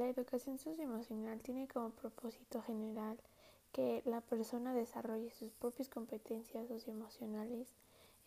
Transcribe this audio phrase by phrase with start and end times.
[0.00, 3.18] La educación socioemocional tiene como propósito general
[3.70, 7.68] que la persona desarrolle sus propias competencias socioemocionales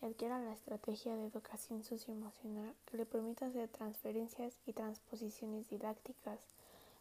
[0.00, 6.38] y adquiera la estrategia de educación socioemocional que le permita hacer transferencias y transposiciones didácticas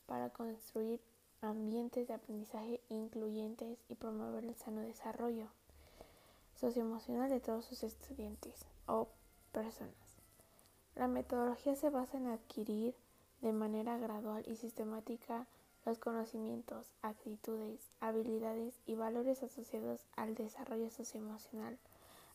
[0.07, 0.99] para construir
[1.41, 5.49] ambientes de aprendizaje incluyentes y promover el sano desarrollo
[6.55, 9.07] socioemocional de todos sus estudiantes o
[9.51, 10.17] personas.
[10.95, 12.95] La metodología se basa en adquirir
[13.43, 15.45] de manera gradual y sistemática
[15.85, 21.77] los conocimientos, actitudes, habilidades y valores asociados al desarrollo socioemocional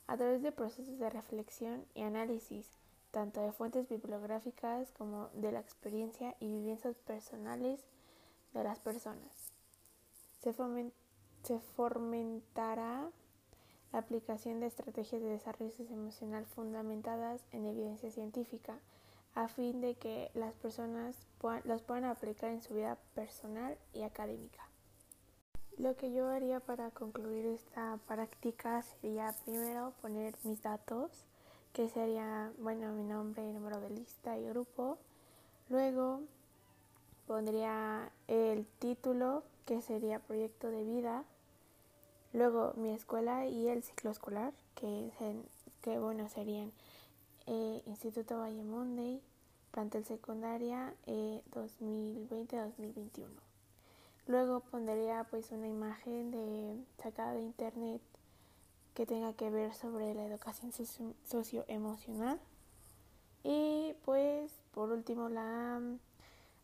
[0.06, 2.66] a través de procesos de reflexión y análisis,
[3.10, 7.80] tanto de fuentes bibliográficas como de la experiencia y vivencias personales
[8.52, 9.52] de las personas.
[10.40, 10.54] Se,
[11.42, 13.10] se fomentará
[13.92, 18.78] la aplicación de estrategias de desarrollo socioemocional fundamentadas en evidencia científica
[19.34, 21.16] a fin de que las personas
[21.64, 24.68] los puedan aplicar en su vida personal y académica.
[25.78, 31.24] Lo que yo haría para concluir esta práctica sería primero poner mis datos,
[31.72, 34.98] que sería, bueno, mi nombre, número de lista y grupo.
[35.68, 36.22] Luego
[37.28, 41.22] pondría el título, que sería proyecto de vida.
[42.32, 45.12] Luego mi escuela y el ciclo escolar, que,
[45.82, 46.72] que bueno, serían
[47.48, 49.20] eh, Instituto Valle Monday,
[49.72, 53.26] plantel secundaria eh, 2020-2021.
[54.26, 58.02] Luego pondría pues una imagen de sacada de internet
[58.94, 60.72] que tenga que ver sobre la educación
[61.24, 62.38] socioemocional.
[63.42, 65.80] Y pues por último la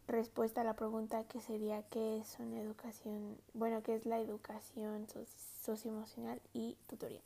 [0.06, 5.06] respuesta a la pregunta que sería qué es una educación, bueno, qué es la educación
[5.62, 7.22] socioemocional y tutoría.